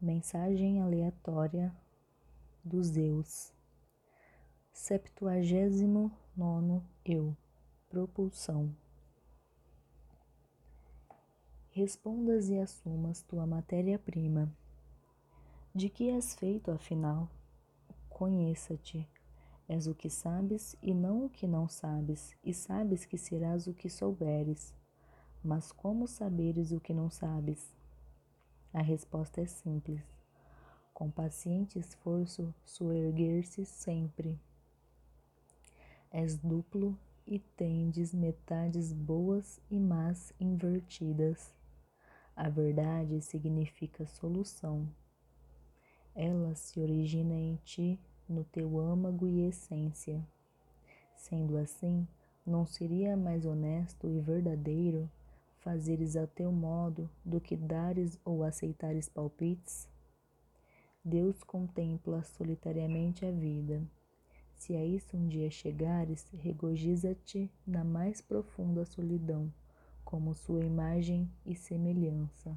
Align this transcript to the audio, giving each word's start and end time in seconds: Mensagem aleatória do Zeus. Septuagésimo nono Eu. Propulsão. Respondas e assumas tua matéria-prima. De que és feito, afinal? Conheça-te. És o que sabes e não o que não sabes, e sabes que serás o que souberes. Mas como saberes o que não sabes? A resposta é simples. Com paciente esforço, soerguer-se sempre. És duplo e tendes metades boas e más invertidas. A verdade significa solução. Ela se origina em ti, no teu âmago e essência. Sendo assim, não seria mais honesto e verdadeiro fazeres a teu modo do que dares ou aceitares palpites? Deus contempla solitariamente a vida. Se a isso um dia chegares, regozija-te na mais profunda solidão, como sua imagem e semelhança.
Mensagem 0.00 0.82
aleatória 0.82 1.74
do 2.62 2.84
Zeus. 2.84 3.50
Septuagésimo 4.70 6.12
nono 6.36 6.84
Eu. 7.02 7.34
Propulsão. 7.88 8.76
Respondas 11.70 12.50
e 12.50 12.58
assumas 12.58 13.22
tua 13.22 13.46
matéria-prima. 13.46 14.54
De 15.74 15.88
que 15.88 16.10
és 16.10 16.34
feito, 16.34 16.70
afinal? 16.70 17.30
Conheça-te. 18.10 19.08
És 19.66 19.86
o 19.86 19.94
que 19.94 20.10
sabes 20.10 20.76
e 20.82 20.92
não 20.92 21.24
o 21.24 21.30
que 21.30 21.46
não 21.46 21.66
sabes, 21.66 22.36
e 22.44 22.52
sabes 22.52 23.06
que 23.06 23.16
serás 23.16 23.66
o 23.66 23.72
que 23.72 23.88
souberes. 23.88 24.74
Mas 25.42 25.72
como 25.72 26.06
saberes 26.06 26.70
o 26.70 26.80
que 26.80 26.92
não 26.92 27.08
sabes? 27.08 27.74
A 28.76 28.82
resposta 28.82 29.40
é 29.40 29.46
simples. 29.46 30.02
Com 30.92 31.10
paciente 31.10 31.78
esforço, 31.78 32.54
soerguer-se 32.62 33.64
sempre. 33.64 34.38
És 36.10 36.36
duplo 36.36 36.94
e 37.26 37.38
tendes 37.38 38.12
metades 38.12 38.92
boas 38.92 39.58
e 39.70 39.80
más 39.80 40.30
invertidas. 40.38 41.54
A 42.36 42.50
verdade 42.50 43.22
significa 43.22 44.04
solução. 44.04 44.86
Ela 46.14 46.54
se 46.54 46.78
origina 46.78 47.32
em 47.32 47.56
ti, 47.64 47.98
no 48.28 48.44
teu 48.44 48.78
âmago 48.78 49.26
e 49.26 49.48
essência. 49.48 50.22
Sendo 51.14 51.56
assim, 51.56 52.06
não 52.44 52.66
seria 52.66 53.16
mais 53.16 53.46
honesto 53.46 54.06
e 54.10 54.20
verdadeiro 54.20 55.10
fazeres 55.66 56.14
a 56.14 56.28
teu 56.28 56.52
modo 56.52 57.10
do 57.24 57.40
que 57.40 57.56
dares 57.56 58.20
ou 58.24 58.44
aceitares 58.44 59.08
palpites? 59.08 59.88
Deus 61.04 61.42
contempla 61.42 62.22
solitariamente 62.22 63.26
a 63.26 63.32
vida. 63.32 63.82
Se 64.54 64.76
a 64.76 64.84
isso 64.84 65.16
um 65.16 65.26
dia 65.26 65.50
chegares, 65.50 66.24
regozija-te 66.32 67.50
na 67.66 67.82
mais 67.82 68.20
profunda 68.20 68.84
solidão, 68.84 69.52
como 70.04 70.34
sua 70.34 70.64
imagem 70.64 71.28
e 71.44 71.56
semelhança. 71.56 72.56